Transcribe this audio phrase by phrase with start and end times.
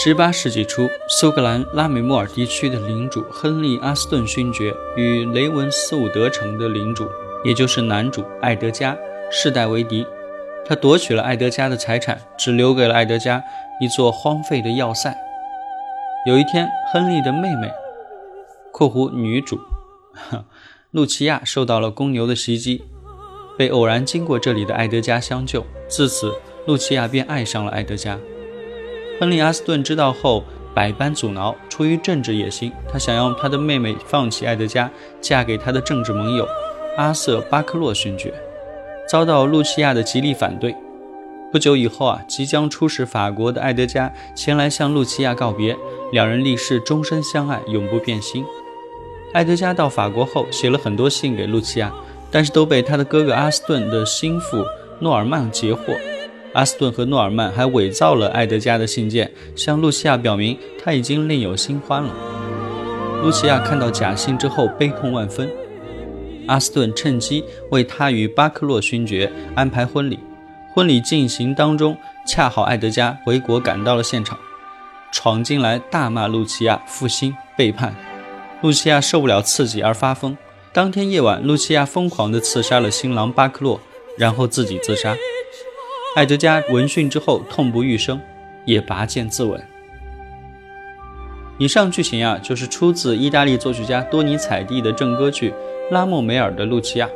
[0.00, 7.08] 十八世纪初，苏格兰拉美莫尔地区的领主亨利·阿斯顿勋爵与雷文斯伍德城的领主，
[7.42, 8.96] 也就是男主艾德加，
[9.28, 10.06] 世代为敌。
[10.64, 13.42] 他夺取了艾德加的财产，只留给了艾德加
[13.80, 15.12] 一座荒废的要塞。
[16.26, 17.68] 有一天，亨利的妹妹
[18.70, 19.58] （括弧女主
[20.92, 22.84] ）露琪亚受到了公牛的袭击，
[23.58, 25.66] 被偶然经过这里的艾德加相救。
[25.88, 26.32] 自此，
[26.66, 28.16] 露琪亚便爱上了艾德加。
[29.20, 31.54] 亨利·阿斯顿知道后，百般阻挠。
[31.68, 36.46] 出于政治野心，他想要他的妹妹放弃艾德加，嫁给他的政治盟友
[36.96, 38.32] 阿瑟·巴克洛勋爵，
[39.08, 40.74] 遭到露琪亚的极力反对。
[41.50, 45.76] 不久以后啊，即将出使法国的艾德加前来向露琪亚告别，
[46.12, 48.44] 两人立誓终身相爱，永不变心。
[49.32, 51.92] 艾德加到法国后，写了很多信给露琪亚，
[52.30, 54.64] 但是都被他的哥哥阿斯顿的心腹
[55.00, 55.94] 诺尔曼截获。
[56.54, 62.12] 阿斯顿和诺尔曼还伪造了艾德加的信件，向露西亚表明他已经另有新欢了。
[63.22, 65.50] 露西亚看到假信之后悲痛万分。
[66.46, 70.18] 阿斯顿趁机为他与巴克洛勋爵安排婚礼。
[70.72, 74.38] 婚礼进行当中，恰好艾德加回国赶到了现场，
[75.12, 77.94] 闯进来大骂露西亚负心背叛。
[78.62, 80.36] 露西亚受不了刺激而发疯。
[80.72, 83.80] 当天夜晚，露西亚疯狂地刺杀了新郎巴克洛，
[84.16, 85.16] 然后自己自杀。
[86.16, 88.18] 艾德加闻讯之后痛不欲生，
[88.64, 89.60] 也拔剑自刎。
[91.58, 95.50] 以上剧情啊，就是出自意大利作曲家多尼采蒂的正歌剧
[95.92, 97.06] 《拉莫梅尔的露琪亚》。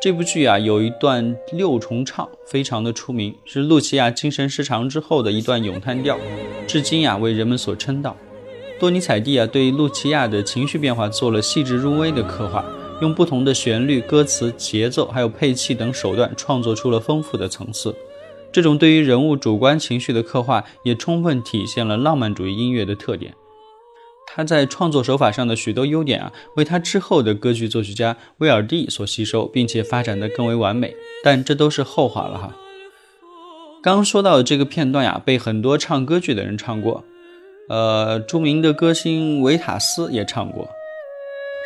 [0.00, 6.16] 这部剧啊，有一段六重唱，非常的出名，是露琪亚精神失常之后的一段咏叹调，
[6.66, 8.16] 至今呀为人们所称道。
[8.78, 12.64] 多尼采蒂啊，对露琪亚的情绪变化做了细致入微的刻画。
[13.04, 17.94] 用不同的旋律、歌词、节奏，还有配器等手段，创作出了丰富的层次。
[18.50, 23.34] 这种对于人物主观情绪的刻画，也充分体现了浪漫主义音乐的特点。
[24.26, 30.96] 他在创作手法上的许多优点啊，为他之后的歌剧作曲家威尔第所吸收，并且发展的更为完美。
[31.22, 32.56] 但这都是后话了哈。
[33.82, 37.04] 刚刚说到的这个片段呀，被很多唱歌剧的人唱过，
[37.68, 40.70] 呃，著名的歌星维塔斯也唱过。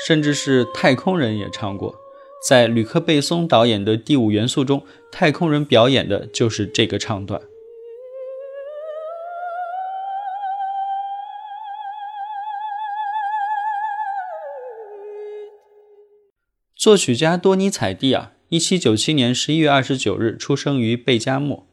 [0.07, 1.97] 甚至是太空人也唱过，
[2.47, 7.43] 在吕克·贝松导演的《第五元素》中，太空人表演的就是这个唱段。
[16.77, 21.67] 作曲家多尼采蒂啊，一七九七年十一月二十九日出生于贝加莫，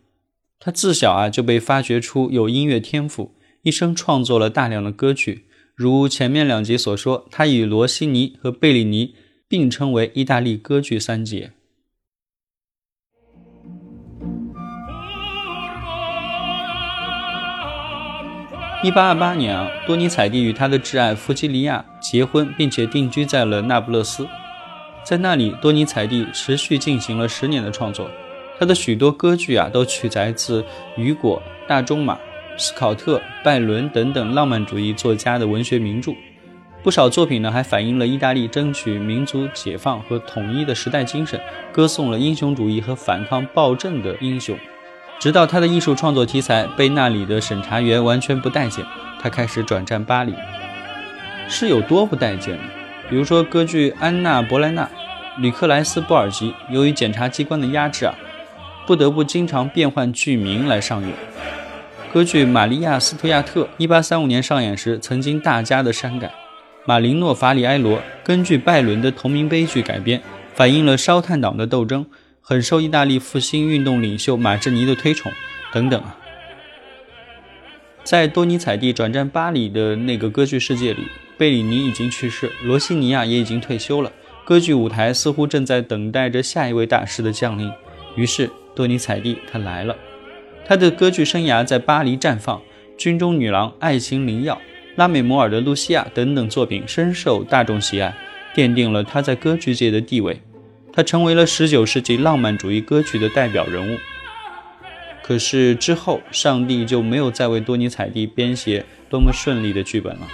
[0.59, 5.45] 他自小啊就被发掘出有音乐天赋，一生创作了大量的歌曲。
[5.75, 9.13] 如前面两集所说，他与罗西尼和贝里尼
[9.45, 11.51] 并称为意大利歌剧三杰。
[18.81, 24.25] 一八二八年啊，多尼采蒂与他的挚爱弗吉利亚结婚，并且定居在了那不勒斯。
[25.03, 28.09] 在那里，多尼采蒂持续进行了十年的创作。
[28.57, 30.63] 他的许多歌剧啊，都取材自
[30.95, 32.17] 雨果、大仲马。
[32.57, 36.13] 斯考特、拜伦等等浪漫主义作家的文学名著，
[36.83, 41.39] 不少作品呢还反映了意大利争取民族解放和统一的时代精神，
[41.71, 44.57] 歌颂了英雄主义和反抗暴政的英雄。
[45.19, 48.85] 直到他的艺术创作题材被那里的审查员完全不待见，
[49.21, 50.33] 他开始转战巴黎。
[51.47, 52.59] 是有多不待见？
[53.09, 54.83] 比如说歌剧《安娜·博莱纳》，
[55.41, 58.15] 吕克莱斯·布尔吉由于检察机关的压制啊，
[58.87, 61.11] 不得不经常变换剧名来上演。
[62.15, 66.31] 歌剧《玛利亚·斯图亚特》一八三五年上演时，曾经大加的删改。
[66.85, 70.21] 马林诺·法里埃罗根据拜伦的同名悲剧改编，
[70.53, 72.05] 反映了烧炭党的斗争，
[72.39, 75.29] 很受意大利复兴运动领袖马志尼的推崇。
[75.73, 76.17] 等等啊。
[78.05, 81.01] 在多尼采蒂转战巴黎的那个歌剧世界里，
[81.37, 84.09] 贝里尼已经去世，罗西尼亚也已经退休了。
[84.45, 87.69] 歌剧舞台似乎正在等待着下一位大师的降临。
[88.15, 89.93] 于是，多尼采蒂他来了。
[90.67, 92.57] 他的歌剧生涯在巴黎绽放，
[92.97, 94.55] 《军中女郎》《爱情灵药》
[94.95, 98.15] 《拉美摩尔的露西亚》等等作品深受大众喜爱，
[98.55, 100.41] 奠定了他在歌剧界的地位。
[100.91, 103.99] 他成为了19世纪浪漫主义歌曲的代表人物。
[105.21, 110.27] 可是之后，上帝就没有再为多尼采蒂编写多么顺利的剧本了。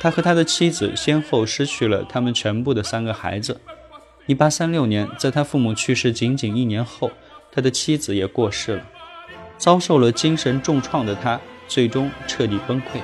[0.00, 3.60] 他和他的妻子先后失去了他们全部的三个孩子。
[4.28, 7.10] 1836年，在他父母去世仅仅一年后，
[7.52, 8.86] 他的妻子也过世了。
[9.58, 13.00] 遭受了精神重创的他，最终彻底崩溃。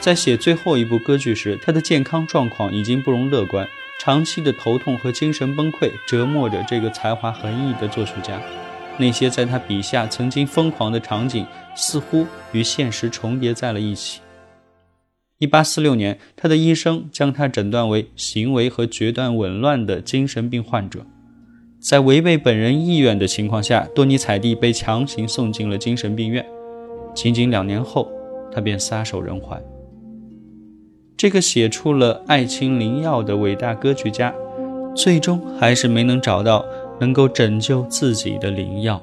[0.00, 3.66] 在写最后一部歌剧时，他的健康状况已经不容乐观，
[3.98, 8.40] 长期的头痛和精神崩溃折磨着这个才华横溢的作曲家。
[8.96, 14.20] 那些在他笔下曾经疯狂的场景，似乎与现实重叠在了一起。
[15.38, 21.04] 一八四六年，他的医生将他诊断为行为和决断紊乱的精神病患者。
[21.84, 26.42] 在违背本人意愿的情况下，多尼采蒂被强行送进了精神病院。
[27.14, 28.08] 仅仅两年后，
[28.50, 29.62] 他便撒手人寰。
[31.14, 34.34] 这个写出了《爱情灵药》的伟大歌剧家，
[34.96, 36.64] 最终还是没能找到。
[37.00, 39.02] 能够拯救自己的灵药。